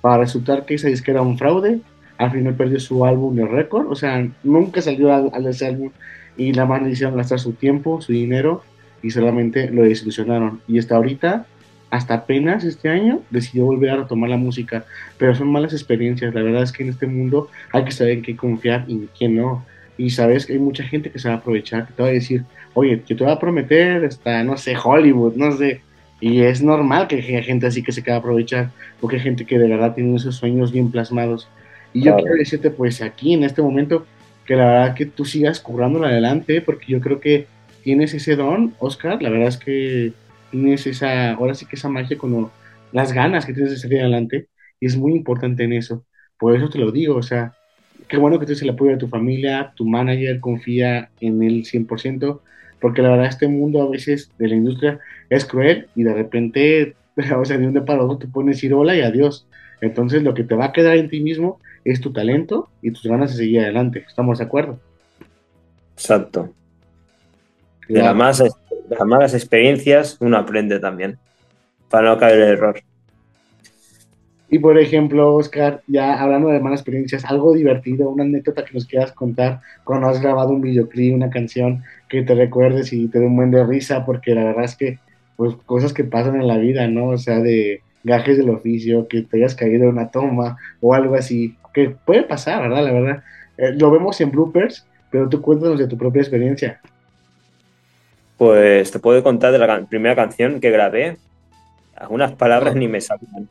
para 0.00 0.18
resultar 0.18 0.64
que 0.64 0.74
esa 0.74 0.88
disquera 0.88 1.20
era 1.20 1.28
un 1.28 1.36
fraude. 1.36 1.80
Al 2.16 2.30
final 2.30 2.54
perdió 2.54 2.80
su 2.80 3.04
álbum 3.04 3.34
de 3.34 3.46
récord, 3.46 3.90
o 3.90 3.94
sea, 3.94 4.26
nunca 4.42 4.80
salió 4.82 5.12
al, 5.12 5.30
al 5.32 5.46
ese 5.46 5.66
álbum 5.66 5.90
y 6.36 6.52
la 6.52 6.64
más 6.64 6.82
le 6.82 6.90
hicieron 6.90 7.16
gastar 7.16 7.40
su 7.40 7.52
tiempo, 7.52 8.00
su 8.00 8.12
dinero 8.12 8.62
y 9.02 9.10
solamente 9.10 9.70
lo 9.70 9.82
desilusionaron. 9.82 10.60
Y 10.68 10.78
hasta 10.78 10.96
ahorita, 10.96 11.46
hasta 11.90 12.14
apenas 12.14 12.64
este 12.64 12.88
año, 12.88 13.20
decidió 13.30 13.64
volver 13.64 13.90
a 13.90 13.96
retomar 13.96 14.30
la 14.30 14.36
música. 14.36 14.84
Pero 15.18 15.34
son 15.34 15.50
malas 15.50 15.72
experiencias. 15.72 16.34
La 16.34 16.42
verdad 16.42 16.62
es 16.62 16.72
que 16.72 16.82
en 16.82 16.90
este 16.90 17.06
mundo 17.06 17.48
hay 17.72 17.84
que 17.84 17.92
saber 17.92 18.14
en 18.14 18.22
qué 18.22 18.36
confiar 18.36 18.84
y 18.88 18.92
en 18.92 19.08
quién 19.16 19.36
no. 19.36 19.64
Y 19.96 20.10
sabes 20.10 20.46
que 20.46 20.54
hay 20.54 20.58
mucha 20.58 20.84
gente 20.84 21.10
que 21.10 21.18
se 21.18 21.28
va 21.28 21.34
a 21.34 21.38
aprovechar, 21.38 21.86
que 21.86 21.92
te 21.92 22.02
va 22.02 22.08
a 22.08 22.12
decir, 22.12 22.44
oye, 22.74 23.02
yo 23.06 23.16
te 23.16 23.24
voy 23.24 23.32
a 23.32 23.38
prometer 23.38 24.04
hasta, 24.04 24.42
no 24.44 24.56
sé, 24.56 24.74
Hollywood, 24.82 25.34
no 25.36 25.52
sé. 25.52 25.82
Y 26.20 26.42
es 26.42 26.62
normal 26.62 27.08
que 27.08 27.16
haya 27.16 27.42
gente 27.42 27.66
así 27.66 27.82
que 27.82 27.92
se 27.92 28.02
quede 28.02 28.14
a 28.14 28.18
aprovechar, 28.18 28.70
porque 29.00 29.16
hay 29.16 29.22
gente 29.22 29.46
que 29.46 29.58
de 29.58 29.68
verdad 29.68 29.94
tiene 29.94 30.16
esos 30.16 30.36
sueños 30.36 30.70
bien 30.70 30.90
plasmados. 30.90 31.48
Y 31.92 32.02
yo 32.02 32.16
quiero 32.16 32.34
decirte, 32.34 32.70
pues 32.70 33.02
aquí 33.02 33.34
en 33.34 33.42
este 33.42 33.62
momento, 33.62 34.06
que 34.44 34.54
la 34.54 34.66
verdad 34.66 34.94
que 34.94 35.06
tú 35.06 35.24
sigas 35.24 35.60
currándolo 35.60 36.06
adelante, 36.06 36.60
porque 36.60 36.86
yo 36.92 37.00
creo 37.00 37.20
que 37.20 37.46
tienes 37.82 38.14
ese 38.14 38.36
don, 38.36 38.74
Oscar, 38.78 39.22
la 39.22 39.30
verdad 39.30 39.48
es 39.48 39.56
que 39.56 40.12
tienes 40.50 40.86
esa, 40.86 41.32
ahora 41.32 41.54
sí 41.54 41.66
que 41.66 41.76
esa 41.76 41.88
magia 41.88 42.18
con 42.18 42.50
las 42.92 43.12
ganas 43.12 43.46
que 43.46 43.52
tienes 43.52 43.72
de 43.72 43.78
salir 43.78 44.00
adelante, 44.00 44.48
y 44.80 44.86
es 44.86 44.96
muy 44.96 45.12
importante 45.12 45.64
en 45.64 45.72
eso. 45.72 46.04
Por 46.38 46.56
eso 46.56 46.68
te 46.70 46.78
lo 46.78 46.90
digo, 46.90 47.16
o 47.16 47.22
sea, 47.22 47.54
qué 48.08 48.16
bueno 48.16 48.38
que 48.38 48.46
tienes 48.46 48.62
el 48.62 48.70
apoyo 48.70 48.92
de 48.92 48.96
tu 48.98 49.08
familia, 49.08 49.72
tu 49.76 49.86
manager 49.86 50.40
confía 50.40 51.10
en 51.20 51.42
él 51.42 51.64
100%, 51.64 52.40
porque 52.80 53.02
la 53.02 53.10
verdad 53.10 53.26
este 53.26 53.46
mundo 53.46 53.82
a 53.82 53.90
veces 53.90 54.30
de 54.38 54.48
la 54.48 54.54
industria 54.54 55.00
es 55.28 55.44
cruel 55.44 55.88
y 55.94 56.02
de 56.02 56.14
repente, 56.14 56.96
o 57.36 57.44
sea, 57.44 57.58
de 57.58 57.66
un 57.66 57.72
día 57.72 57.84
para 57.84 58.02
otro 58.02 58.18
te 58.18 58.26
pones 58.26 58.56
decir 58.56 58.74
hola 58.74 58.96
y 58.96 59.02
adiós. 59.02 59.46
Entonces 59.80 60.22
lo 60.22 60.34
que 60.34 60.44
te 60.44 60.54
va 60.54 60.66
a 60.66 60.72
quedar 60.72 60.96
en 60.96 61.08
ti 61.08 61.20
mismo 61.20 61.60
es 61.84 62.00
tu 62.00 62.12
talento 62.12 62.68
y 62.82 62.90
tus 62.90 63.04
ganas 63.04 63.32
de 63.32 63.38
seguir 63.44 63.60
adelante. 63.60 64.04
¿Estamos 64.06 64.38
de 64.38 64.44
acuerdo? 64.44 64.78
Exacto. 65.94 66.52
De, 67.90 68.02
las 68.02 68.14
malas, 68.14 69.34
experiencias 69.34 70.16
uno 70.20 70.36
aprende 70.36 70.78
también, 70.78 71.18
para 71.88 72.08
no 72.08 72.18
caer 72.18 72.36
en 72.36 72.42
el 72.42 72.48
error. 72.50 72.80
Y 74.48 74.58
por 74.58 74.78
ejemplo, 74.78 75.34
Oscar, 75.34 75.82
ya 75.86 76.20
hablando 76.20 76.48
de 76.48 76.58
malas 76.58 76.80
experiencias, 76.80 77.24
algo 77.24 77.54
divertido, 77.54 78.08
una 78.08 78.24
anécdota 78.24 78.64
que 78.64 78.74
nos 78.74 78.86
quieras 78.86 79.12
contar 79.12 79.60
cuando 79.84 80.08
has 80.08 80.20
grabado 80.20 80.50
un 80.50 80.60
videoclip, 80.60 81.14
una 81.14 81.30
canción 81.30 81.84
que 82.08 82.22
te 82.22 82.34
recuerdes 82.34 82.92
y 82.92 83.06
te 83.08 83.20
dé 83.20 83.26
un 83.26 83.36
buen 83.36 83.52
de 83.52 83.64
risa, 83.64 84.04
porque 84.04 84.34
la 84.34 84.44
verdad 84.44 84.64
es 84.64 84.76
que, 84.76 84.98
pues, 85.36 85.54
cosas 85.66 85.92
que 85.92 86.02
pasan 86.02 86.34
en 86.34 86.48
la 86.48 86.58
vida, 86.58 86.88
¿no? 86.88 87.10
O 87.10 87.18
sea, 87.18 87.38
de 87.38 87.82
gajes 88.02 88.38
del 88.38 88.50
oficio, 88.50 89.06
que 89.06 89.22
te 89.22 89.36
hayas 89.36 89.54
caído 89.54 89.84
en 89.84 89.90
una 89.90 90.10
toma 90.10 90.56
o 90.80 90.94
algo 90.94 91.14
así, 91.14 91.56
que 91.72 91.90
puede 91.90 92.24
pasar, 92.24 92.62
¿verdad? 92.62 92.84
La 92.84 92.92
verdad. 92.92 93.22
Eh, 93.56 93.72
lo 93.78 93.90
vemos 93.90 94.20
en 94.20 94.30
bloopers, 94.30 94.86
pero 95.10 95.28
tú 95.28 95.40
cuéntanos 95.40 95.78
de 95.78 95.86
tu 95.86 95.96
propia 95.96 96.22
experiencia. 96.22 96.80
Pues 98.40 98.90
te 98.90 98.98
puedo 98.98 99.22
contar 99.22 99.52
de 99.52 99.58
la 99.58 99.84
primera 99.84 100.16
canción 100.16 100.60
que 100.60 100.70
grabé. 100.70 101.18
Algunas 101.94 102.32
palabras 102.32 102.74
ni 102.74 102.88
me 102.88 103.02
salían. 103.02 103.50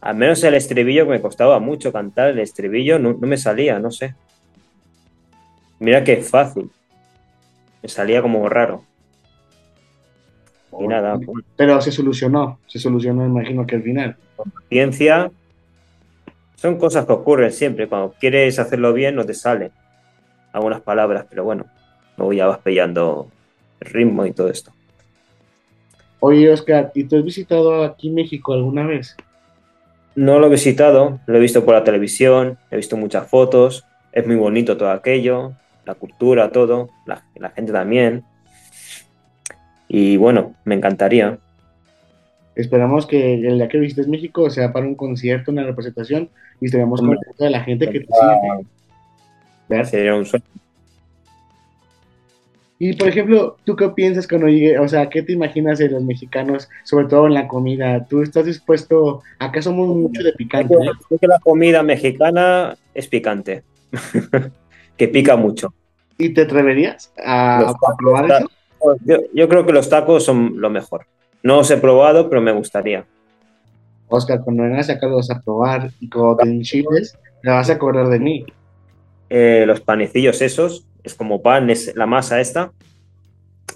Al 0.00 0.16
menos 0.16 0.42
el 0.42 0.54
estribillo 0.54 1.04
que 1.04 1.12
me 1.12 1.20
costaba 1.20 1.60
mucho 1.60 1.92
cantar, 1.92 2.30
el 2.30 2.40
estribillo 2.40 2.98
no, 2.98 3.16
me 3.16 3.36
salía, 3.36 3.78
no 3.78 3.92
sé. 3.92 4.16
Mira 5.78 6.02
que 6.02 6.16
fácil. 6.16 6.68
Me 7.80 7.88
salía 7.88 8.20
como 8.22 8.48
raro. 8.48 8.82
Y 10.80 10.88
nada. 10.88 11.16
Pues. 11.24 11.44
Pero 11.54 11.80
se 11.80 11.92
solucionó, 11.92 12.58
se 12.66 12.80
solucionó, 12.80 13.24
imagino 13.24 13.64
que 13.68 13.76
al 13.76 13.84
final. 13.84 14.16
Con 14.34 14.50
paciencia. 14.50 15.30
Son 16.56 16.76
cosas 16.76 17.06
que 17.06 17.12
ocurren 17.12 17.52
siempre. 17.52 17.86
Cuando 17.86 18.16
quieres 18.18 18.58
hacerlo 18.58 18.92
bien, 18.92 19.14
no 19.14 19.24
te 19.24 19.34
salen 19.34 19.70
algunas 20.52 20.80
palabras, 20.80 21.24
pero 21.30 21.44
bueno, 21.44 21.66
luego 22.16 22.32
ya 22.32 22.46
vas 22.46 22.58
pillando 22.58 23.30
ritmo 23.80 24.26
y 24.26 24.32
todo 24.32 24.48
esto. 24.48 24.72
Oye, 26.20 26.50
Oscar, 26.50 26.92
¿y 26.94 27.04
tú 27.04 27.16
has 27.16 27.24
visitado 27.24 27.84
aquí 27.84 28.10
México 28.10 28.52
alguna 28.52 28.86
vez? 28.86 29.16
No 30.14 30.38
lo 30.38 30.46
he 30.46 30.50
visitado, 30.50 31.20
lo 31.26 31.36
he 31.36 31.40
visto 31.40 31.64
por 31.64 31.74
la 31.74 31.84
televisión, 31.84 32.58
he 32.70 32.76
visto 32.76 32.96
muchas 32.96 33.28
fotos, 33.28 33.84
es 34.12 34.26
muy 34.26 34.36
bonito 34.36 34.76
todo 34.78 34.90
aquello, 34.90 35.52
la 35.84 35.94
cultura, 35.94 36.50
todo, 36.50 36.88
la, 37.04 37.22
gente 37.50 37.72
también. 37.72 38.24
Y 39.88 40.16
bueno, 40.16 40.54
me 40.64 40.74
encantaría. 40.74 41.38
Esperamos 42.54 43.06
que 43.06 43.34
el 43.34 43.58
día 43.58 43.68
que 43.68 43.78
visites 43.78 44.08
México 44.08 44.48
sea 44.48 44.72
para 44.72 44.86
un 44.86 44.94
concierto, 44.94 45.52
una 45.52 45.64
representación 45.64 46.30
y 46.60 46.66
estemos 46.66 47.00
con 47.00 47.16
de 47.38 47.50
la 47.50 47.62
gente 47.62 47.90
que 47.90 48.00
te 48.00 48.06
sigue. 49.68 49.84
Sería 49.84 50.14
un 50.14 50.24
sueño. 50.24 50.44
Y 52.78 52.94
por 52.94 53.08
ejemplo, 53.08 53.56
¿tú 53.64 53.74
qué 53.74 53.88
piensas 53.88 54.28
cuando 54.28 54.48
llegue? 54.48 54.78
O 54.78 54.86
sea, 54.86 55.08
¿qué 55.08 55.22
te 55.22 55.32
imaginas 55.32 55.78
de 55.78 55.88
los 55.88 56.02
mexicanos, 56.02 56.68
sobre 56.84 57.06
todo 57.06 57.26
en 57.26 57.34
la 57.34 57.48
comida? 57.48 58.04
¿Tú 58.04 58.22
estás 58.22 58.44
dispuesto? 58.44 59.22
Acá 59.38 59.62
somos 59.62 59.88
mucho 59.96 60.22
de 60.22 60.32
picante. 60.32 60.74
Creo 60.74 61.18
que 61.18 61.26
la 61.26 61.38
comida 61.38 61.82
mexicana 61.82 62.76
es 62.92 63.08
picante, 63.08 63.62
que 64.96 65.08
pica 65.08 65.36
mucho. 65.36 65.72
¿Y 66.18 66.30
te 66.30 66.42
atreverías 66.42 67.12
a, 67.24 67.74
probar 67.98 68.30
eso? 68.30 68.50
Yo, 69.32 69.48
creo 69.48 69.64
que 69.64 69.72
los 69.72 69.88
tacos 69.88 70.24
son 70.24 70.60
lo 70.60 70.68
mejor. 70.68 71.06
No 71.42 71.56
los 71.56 71.70
he 71.70 71.76
probado, 71.78 72.28
pero 72.28 72.42
me 72.42 72.52
gustaría. 72.52 73.04
Oscar, 74.08 74.42
cuando 74.44 74.64
vengas 74.64 74.90
acá 74.90 75.06
los 75.06 75.30
a 75.30 75.40
probar 75.40 75.90
y 76.00 76.08
cuando 76.08 76.36
te 76.36 76.48
enchiles, 76.48 77.18
te 77.42 77.50
vas 77.50 77.70
a 77.70 77.74
acordar 77.74 78.08
de 78.08 78.18
mí. 78.18 78.44
Eh, 79.28 79.64
los 79.66 79.80
panecillos 79.80 80.40
esos, 80.40 80.86
es 81.06 81.14
como 81.14 81.40
pan, 81.40 81.70
es 81.70 81.94
la 81.94 82.06
masa 82.06 82.40
esta. 82.40 82.72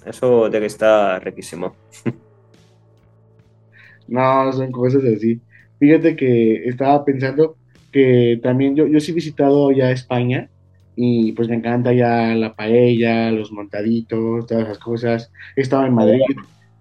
Eso 0.05 0.49
de 0.49 0.59
que 0.59 0.65
está 0.65 1.17
riquísimo. 1.19 1.75
no, 4.07 4.51
son 4.51 4.71
cosas 4.71 5.03
así. 5.05 5.39
Fíjate 5.79 6.15
que 6.15 6.67
estaba 6.67 7.03
pensando 7.05 7.55
que 7.91 8.39
también 8.43 8.75
yo, 8.75 8.85
yo 8.85 8.99
sí 8.99 9.11
he 9.11 9.15
visitado 9.15 9.71
ya 9.71 9.91
España 9.91 10.49
y 10.95 11.31
pues 11.31 11.47
me 11.47 11.55
encanta 11.55 11.93
ya 11.93 12.35
la 12.35 12.53
paella, 12.53 13.31
los 13.31 13.51
montaditos, 13.51 14.45
todas 14.45 14.65
esas 14.65 14.79
cosas. 14.79 15.31
He 15.55 15.61
estado 15.61 15.85
en 15.85 15.93
Madrid 15.93 16.21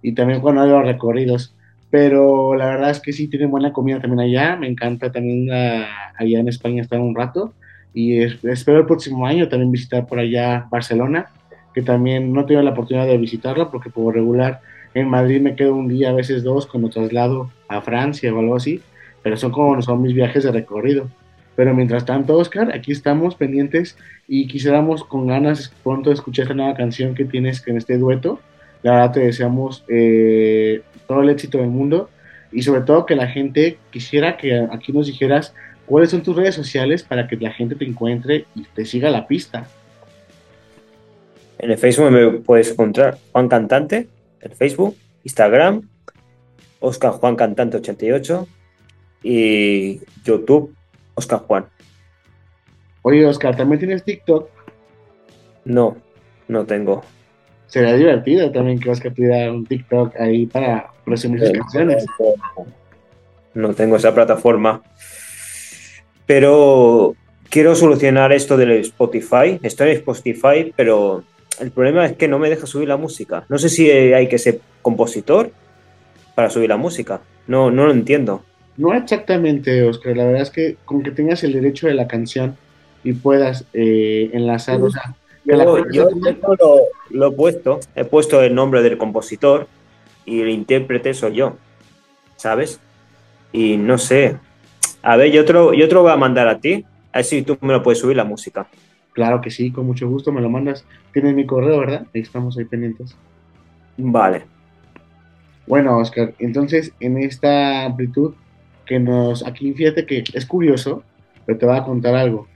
y 0.02 0.14
también 0.14 0.40
cuando 0.40 0.62
hago 0.62 0.83
recorridos. 0.83 1.54
Pero 1.90 2.54
la 2.54 2.66
verdad 2.66 2.90
es 2.90 3.00
que 3.00 3.12
sí 3.12 3.28
tienen 3.28 3.50
buena 3.50 3.73
comida 3.73 4.00
también 4.00 4.21
allá. 4.21 4.57
Me 4.57 4.69
encanta 4.69 5.12
también 5.12 5.50
allá 5.50 6.40
en 6.40 6.49
España 6.49 6.83
estar 6.83 7.00
un 7.00 7.14
rato 7.14 7.54
y 7.92 8.18
espero 8.20 8.78
el 8.78 8.87
próximo 8.87 9.26
año 9.26 9.49
también 9.49 9.73
visitar 9.73 10.06
por 10.06 10.18
allá 10.18 10.66
Barcelona, 10.70 11.30
que 11.75 11.82
también 11.82 12.32
no 12.32 12.47
tengo 12.47 12.62
la 12.62 12.70
oportunidad 12.70 13.06
de 13.06 13.18
visitarla 13.18 13.70
porque 13.70 13.90
por 13.90 14.14
regular 14.14 14.61
en 14.94 15.09
Madrid 15.09 15.40
me 15.40 15.54
quedo 15.54 15.75
un 15.75 15.88
día, 15.88 16.11
a 16.11 16.14
veces 16.14 16.42
dos, 16.42 16.66
cuando 16.66 16.90
traslado 16.90 17.50
a 17.68 17.80
Francia 17.80 18.32
o 18.35 18.38
algo 18.38 18.56
así, 18.56 18.80
pero 19.23 19.37
son 19.37 19.52
como 19.52 19.80
son 19.82 20.02
mis 20.02 20.14
viajes 20.14 20.44
de 20.44 20.52
recorrido. 20.52 21.09
Pero 21.56 21.75
mientras 21.75 22.04
tanto, 22.04 22.37
Oscar, 22.38 22.73
aquí 22.75 22.92
estamos 22.92 23.35
pendientes 23.35 23.97
y 24.26 24.47
quisiéramos 24.47 25.04
con 25.04 25.26
ganas 25.26 25.73
pronto 25.82 26.11
escuchar 26.11 26.44
esta 26.44 26.54
nueva 26.54 26.75
canción 26.75 27.14
que 27.14 27.25
tienes 27.25 27.66
en 27.66 27.76
este 27.76 27.99
dueto. 27.99 28.40
La 28.82 28.92
verdad 28.92 29.12
te 29.12 29.20
deseamos 29.20 29.85
eh, 29.88 30.82
todo 31.06 31.23
el 31.23 31.28
éxito 31.28 31.59
del 31.59 31.68
mundo 31.68 32.09
y 32.50 32.62
sobre 32.62 32.80
todo 32.80 33.06
que 33.06 33.14
la 33.14 33.28
gente 33.28 33.78
quisiera 33.90 34.37
que 34.37 34.66
aquí 34.73 34.92
nos 34.92 35.06
dijeras 35.06 35.54
¿Cuáles 35.90 36.11
son 36.11 36.23
tus 36.23 36.37
redes 36.37 36.54
sociales 36.54 37.02
para 37.02 37.26
que 37.26 37.35
la 37.35 37.50
gente 37.50 37.75
te 37.75 37.85
encuentre 37.85 38.44
y 38.54 38.62
te 38.62 38.87
siga 38.87 39.11
la 39.11 39.26
pista? 39.26 39.66
En 41.59 41.73
el 41.73 41.78
Facebook 41.78 42.12
me 42.12 42.30
puedes 42.38 42.70
encontrar 42.70 43.18
Juan 43.32 43.49
Cantante, 43.49 44.06
en 44.40 44.52
Facebook, 44.52 44.97
Instagram, 45.25 45.88
Oscar 46.78 47.11
Juan 47.11 47.35
Cantante 47.35 47.78
88 47.78 48.47
y 49.25 50.00
YouTube, 50.25 50.73
Oscar 51.14 51.40
Juan. 51.40 51.66
Oye, 53.02 53.26
Oscar, 53.26 53.56
¿también 53.56 53.80
tienes 53.80 54.04
TikTok? 54.04 54.49
No, 55.64 55.97
no 56.47 56.66
tengo. 56.66 57.02
Sería 57.66 57.97
divertido 57.97 58.52
también 58.52 58.78
que 58.78 58.90
Oscar 58.90 59.12
tuviera 59.12 59.50
un 59.50 59.66
TikTok 59.66 60.14
ahí 60.20 60.47
para 60.47 60.92
pero 61.04 61.16
sí 61.16 61.26
muchas 61.26 61.50
canciones. 61.50 62.06
No 63.54 63.75
tengo 63.75 63.97
esa 63.97 64.14
plataforma. 64.14 64.82
Pero 66.34 67.16
quiero 67.49 67.75
solucionar 67.75 68.30
esto 68.30 68.56
del 68.56 68.70
Spotify. 68.82 69.58
Estoy 69.64 69.90
en 69.90 69.96
Spotify, 69.96 70.72
pero 70.76 71.25
el 71.58 71.72
problema 71.72 72.06
es 72.06 72.12
que 72.12 72.28
no 72.28 72.38
me 72.38 72.49
deja 72.49 72.66
subir 72.66 72.87
la 72.87 72.96
música. 72.96 73.44
No 73.49 73.58
sé 73.58 73.68
si 73.68 73.90
hay 73.90 74.28
que 74.28 74.38
ser 74.38 74.60
compositor 74.80 75.50
para 76.37 76.49
subir 76.49 76.68
la 76.68 76.76
música. 76.76 77.20
No, 77.49 77.72
no 77.72 77.84
lo 77.87 77.90
entiendo. 77.90 78.44
No 78.76 78.94
exactamente, 78.94 79.82
Oscar. 79.82 80.16
La 80.16 80.25
verdad 80.25 80.42
es 80.42 80.50
que 80.50 80.76
con 80.84 81.02
que 81.02 81.10
tengas 81.10 81.42
el 81.42 81.52
derecho 81.52 81.88
de 81.88 81.94
la 81.94 82.06
canción 82.06 82.56
y 83.02 83.12
puedas 83.12 83.64
eh, 83.72 84.30
enlazar, 84.32 84.80
o 84.80 84.88
sea, 84.88 85.16
que 85.44 85.56
la 85.56 85.64
Yo, 85.64 85.82
canción- 85.82 86.10
yo 86.22 86.54
lo, 86.60 86.76
lo 87.10 87.26
he 87.26 87.32
puesto, 87.32 87.80
he 87.96 88.04
puesto 88.04 88.40
el 88.40 88.54
nombre 88.54 88.82
del 88.84 88.99
compositor 88.99 89.66
y 90.25 90.42
el 90.42 90.50
intérprete 90.50 91.12
soy 91.12 91.34
yo, 91.34 91.56
¿sabes? 92.37 92.78
Y 93.52 93.76
no 93.78 93.99
sé. 93.99 94.37
A 95.02 95.16
ver, 95.16 95.33
yo 95.33 95.45
te, 95.45 95.52
lo, 95.52 95.73
yo 95.73 95.88
te 95.88 95.95
lo 95.95 96.02
voy 96.02 96.12
a 96.12 96.16
mandar 96.16 96.49
a 96.49 96.61
ti, 96.61 96.85
a 97.12 97.19
ver 97.19 97.25
si 97.25 97.42
tú 97.42 97.57
me 97.61 97.73
lo 97.73 97.83
puedes 97.83 97.99
subir 97.99 98.16
la 98.16 98.25
música. 98.25 98.69
Claro 99.12 99.40
que 99.40 99.50
sí, 99.50 99.71
con 99.71 99.87
mucho 99.87 100.09
gusto 100.09 100.30
me 100.33 100.40
lo 100.40 100.50
mandas. 100.50 100.85
Tienes 101.12 101.35
mi 101.35 101.47
correo, 101.47 101.80
¿verdad? 101.80 102.07
Ahí 102.14 102.21
estamos 102.21 102.57
ahí 102.59 102.64
pendientes. 102.64 103.16
Vale. 103.97 104.45
Bueno, 105.66 105.99
Oscar, 105.99 106.35
entonces 106.38 106.92
en 107.00 107.19
esta 107.19 107.85
amplitud 107.85 108.35
que 108.87 108.99
nos, 108.99 109.47
aquí 109.47 109.73
fíjate 109.73 110.04
que 110.04 110.25
es 110.33 110.47
curioso, 110.47 111.02
pero 111.47 111.59
te 111.59 111.66
voy 111.66 111.76
a 111.76 111.85
contar 111.85 112.14
algo. 112.14 112.49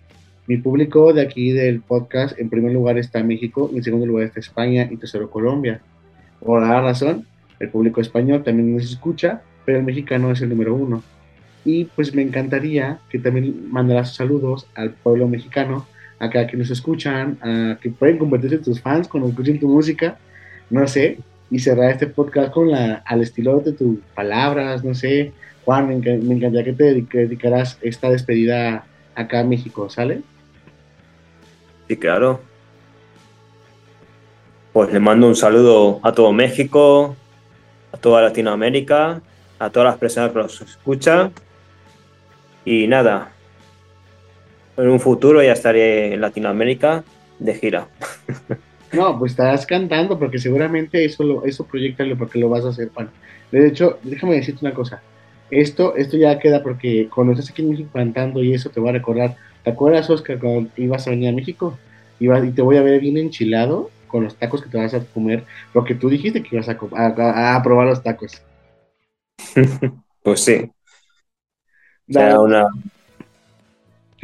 Mi 0.46 0.58
público 0.58 1.12
de 1.12 1.22
aquí 1.22 1.52
del 1.52 1.80
podcast, 1.80 2.38
en 2.38 2.50
primer 2.50 2.72
lugar 2.72 2.98
está 2.98 3.22
México, 3.22 3.70
en 3.74 3.82
segundo 3.82 4.04
lugar 4.04 4.26
está 4.26 4.40
España 4.40 4.88
y 4.90 4.96
tercero 4.96 5.30
Colombia. 5.30 5.80
Por 6.40 6.60
la 6.60 6.80
razón, 6.80 7.26
el 7.60 7.70
público 7.70 8.00
español 8.00 8.42
también 8.42 8.74
nos 8.74 8.84
escucha, 8.84 9.42
pero 9.64 9.78
el 9.78 9.84
mexicano 9.84 10.30
es 10.32 10.42
el 10.42 10.50
número 10.50 10.74
uno. 10.74 11.02
Y 11.64 11.84
pues 11.84 12.14
me 12.14 12.22
encantaría 12.22 12.98
que 13.08 13.18
también 13.18 13.70
mandaras 13.70 14.14
saludos 14.14 14.66
al 14.74 14.90
pueblo 14.90 15.26
mexicano, 15.28 15.86
a 16.18 16.30
cada 16.30 16.46
que 16.46 16.56
nos 16.56 16.70
escuchan, 16.70 17.38
a 17.40 17.78
que 17.80 17.90
pueden 17.90 18.18
convertirse 18.18 18.56
en 18.56 18.62
tus 18.62 18.80
fans 18.80 19.08
cuando 19.08 19.28
escuchen 19.28 19.58
tu 19.58 19.68
música, 19.68 20.18
no 20.70 20.86
sé, 20.86 21.18
y 21.50 21.58
cerrar 21.58 21.90
este 21.90 22.06
podcast 22.06 22.52
con 22.52 22.70
la, 22.70 23.02
al 23.06 23.22
estilo 23.22 23.60
de 23.60 23.72
tus 23.72 23.98
palabras, 24.14 24.84
no 24.84 24.94
sé. 24.94 25.32
Juan, 25.64 25.88
me, 25.88 25.96
me 25.96 26.34
encantaría 26.34 26.64
que 26.64 26.72
te 26.72 27.18
dedicaras 27.18 27.78
esta 27.80 28.10
despedida 28.10 28.84
acá 29.14 29.40
a 29.40 29.44
México, 29.44 29.88
¿sale? 29.88 30.22
Sí, 31.88 31.96
claro. 31.96 32.40
Pues 34.72 34.92
le 34.92 35.00
mando 35.00 35.28
un 35.28 35.36
saludo 35.36 36.00
a 36.02 36.12
todo 36.12 36.32
México, 36.32 37.16
a 37.92 37.96
toda 37.96 38.22
Latinoamérica, 38.22 39.20
a 39.58 39.70
todas 39.70 39.86
las 39.86 39.98
personas 39.98 40.32
que 40.32 40.38
nos 40.38 40.60
escuchan. 40.60 41.32
Y 42.64 42.86
nada, 42.86 43.30
en 44.76 44.88
un 44.88 45.00
futuro 45.00 45.42
ya 45.42 45.52
estaré 45.52 46.14
en 46.14 46.20
Latinoamérica 46.20 47.04
de 47.38 47.54
gira. 47.54 47.88
No, 48.92 49.18
pues 49.18 49.32
estarás 49.32 49.66
cantando 49.66 50.16
porque 50.16 50.38
seguramente 50.38 51.04
eso 51.04 51.24
lo, 51.24 51.44
eso 51.44 51.66
proyectalo 51.66 52.16
porque 52.16 52.38
lo 52.38 52.48
vas 52.48 52.64
a 52.64 52.68
hacer, 52.68 52.90
Juan. 52.94 53.10
De 53.50 53.66
hecho, 53.66 53.98
déjame 54.04 54.36
decirte 54.36 54.64
una 54.64 54.72
cosa. 54.72 55.02
Esto, 55.50 55.96
esto 55.96 56.16
ya 56.16 56.38
queda 56.38 56.62
porque 56.62 57.08
cuando 57.12 57.32
estás 57.32 57.50
aquí 57.50 57.62
en 57.62 57.70
México 57.70 57.90
cantando 57.92 58.40
y 58.40 58.54
eso 58.54 58.70
te 58.70 58.80
va 58.80 58.90
a 58.90 58.92
recordar. 58.92 59.36
¿Te 59.64 59.70
acuerdas, 59.70 60.08
Oscar, 60.10 60.38
cuando 60.38 60.70
ibas 60.76 61.08
a 61.08 61.10
venir 61.10 61.28
a 61.30 61.32
México? 61.32 61.76
Ibas, 62.20 62.44
y 62.44 62.52
te 62.52 62.62
voy 62.62 62.76
a 62.76 62.82
ver 62.82 63.00
bien 63.00 63.16
enchilado 63.16 63.90
con 64.06 64.22
los 64.22 64.36
tacos 64.36 64.62
que 64.62 64.68
te 64.70 64.78
vas 64.78 64.94
a 64.94 65.04
comer, 65.06 65.42
porque 65.72 65.96
tú 65.96 66.08
dijiste 66.08 66.40
que 66.44 66.54
ibas 66.54 66.68
a, 66.68 66.76
co- 66.76 66.90
a- 66.94 67.06
a- 67.06 67.56
a 67.56 67.62
probar 67.64 67.88
los 67.88 68.00
tacos. 68.00 68.40
Pues 70.22 70.40
sí, 70.44 70.70
Será 72.08 72.40
una, 72.40 72.68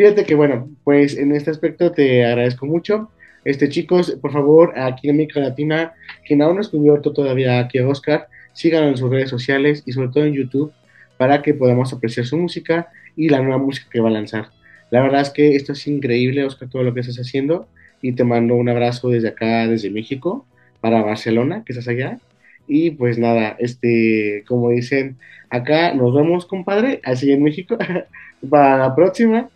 Fíjate 0.01 0.25
que 0.25 0.35
bueno, 0.35 0.67
pues 0.83 1.15
en 1.19 1.31
este 1.37 1.51
aspecto 1.51 1.93
te 1.93 2.25
agradezco 2.25 2.65
mucho. 2.65 3.11
Este 3.45 3.69
chicos, 3.69 4.17
por 4.23 4.33
favor, 4.33 4.73
aquí 4.79 5.09
en 5.09 5.17
América 5.17 5.41
Latina, 5.41 5.93
quien 6.27 6.41
aún 6.41 6.55
no 6.55 6.63
es 6.63 6.69
cubierto 6.69 7.13
todavía 7.13 7.59
aquí 7.59 7.77
a 7.79 7.87
Oscar, 7.87 8.29
síganlo 8.55 8.89
en 8.89 8.97
sus 8.97 9.11
redes 9.11 9.29
sociales 9.29 9.83
y 9.85 9.93
sobre 9.93 10.09
todo 10.09 10.25
en 10.25 10.33
YouTube 10.33 10.73
para 11.19 11.43
que 11.43 11.53
podamos 11.53 11.93
apreciar 11.93 12.25
su 12.25 12.39
música 12.39 12.89
y 13.15 13.29
la 13.29 13.43
nueva 13.43 13.59
música 13.59 13.91
que 13.91 14.01
va 14.01 14.09
a 14.09 14.13
lanzar. 14.13 14.49
La 14.91 15.03
verdad 15.03 15.21
es 15.21 15.29
que 15.29 15.55
esto 15.55 15.73
es 15.73 15.87
increíble, 15.87 16.47
Oscar, 16.47 16.71
todo 16.71 16.83
lo 16.83 16.95
que 16.95 17.01
estás 17.01 17.19
haciendo 17.19 17.69
y 18.01 18.13
te 18.13 18.25
mando 18.25 18.55
un 18.55 18.71
abrazo 18.71 19.11
desde 19.11 19.29
acá, 19.29 19.67
desde 19.67 19.91
México, 19.91 20.47
para 20.81 21.03
Barcelona, 21.03 21.63
que 21.67 21.75
estás 21.75 21.89
allá. 21.89 22.19
Y 22.67 22.93
pues 22.93 23.19
nada, 23.19 23.57
este, 23.59 24.45
como 24.47 24.71
dicen, 24.71 25.17
acá 25.49 25.95
nos 25.95 26.15
vemos, 26.15 26.47
compadre, 26.47 27.01
así 27.05 27.33
en 27.33 27.43
México, 27.43 27.77
para 28.51 28.79
la 28.79 28.95
próxima. 28.95 29.49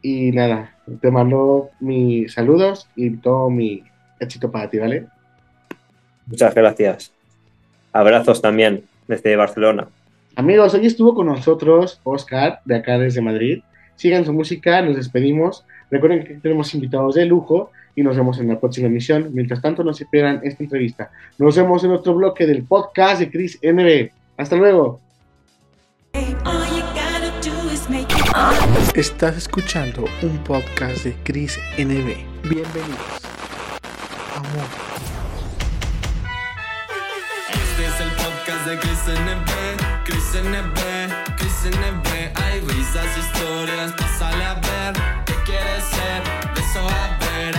Y 0.00 0.32
nada, 0.32 0.74
te 1.00 1.10
mando 1.10 1.70
mis 1.80 2.32
saludos 2.32 2.88
y 2.96 3.10
todo 3.10 3.50
mi 3.50 3.84
éxito 4.18 4.50
para 4.50 4.68
ti, 4.68 4.78
¿vale? 4.78 5.06
muchas 6.26 6.54
gracias. 6.54 7.12
Abrazos 7.92 8.40
también 8.40 8.84
desde 9.06 9.36
Barcelona. 9.36 9.88
Amigos, 10.34 10.72
hoy 10.72 10.86
estuvo 10.86 11.14
con 11.14 11.26
nosotros 11.26 12.00
Oscar, 12.04 12.60
de 12.64 12.76
acá 12.76 12.98
desde 12.98 13.20
Madrid. 13.20 13.62
Sigan 13.96 14.24
su 14.24 14.32
música, 14.32 14.80
nos 14.80 14.96
despedimos. 14.96 15.66
Recuerden 15.90 16.24
que 16.24 16.34
tenemos 16.34 16.74
invitados 16.74 17.16
de 17.16 17.26
lujo 17.26 17.70
y 17.94 18.02
nos 18.02 18.16
vemos 18.16 18.38
en 18.38 18.48
la 18.48 18.58
próxima 18.58 18.86
emisión. 18.88 19.30
Mientras 19.32 19.60
tanto, 19.60 19.84
no 19.84 19.92
se 19.92 20.06
pierdan 20.06 20.40
esta 20.42 20.62
entrevista. 20.62 21.10
Nos 21.38 21.56
vemos 21.56 21.84
en 21.84 21.92
otro 21.92 22.14
bloque 22.14 22.46
del 22.46 22.64
podcast 22.64 23.20
de 23.20 23.30
Chris 23.30 23.58
NB. 23.62 24.10
Hasta 24.36 24.56
luego. 24.56 25.00
All 26.44 26.66
you 26.68 26.82
gotta 26.94 27.30
do 27.40 27.72
is 27.72 27.88
make 27.88 28.12
it 28.12 28.96
Estás 28.96 29.36
escuchando 29.36 30.04
un 30.22 30.38
podcast 30.44 31.04
de 31.04 31.14
Chris 31.24 31.58
NB. 31.78 32.16
Bienvenidos. 32.48 33.22
Amor. 34.34 34.66
Este 37.48 37.86
es 37.86 38.00
el 38.00 38.10
podcast 38.10 38.66
de 38.66 38.78
Chris 38.78 39.08
NB, 39.08 40.04
Chris 40.04 40.42
NB, 40.42 41.36
Chris 41.36 41.64
NB. 41.70 42.42
Hay 42.42 42.60
risas, 42.60 43.06
historias, 43.18 43.92
pásale 43.92 44.44
a 44.44 44.54
ver. 44.54 44.94
¿Qué 45.24 45.34
quieres 45.46 45.84
ser? 45.84 46.54
De 46.54 46.60
eso 46.60 46.80
a 46.80 47.18
ver. 47.20 47.54